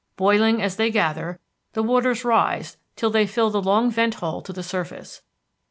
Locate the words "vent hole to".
3.91-4.51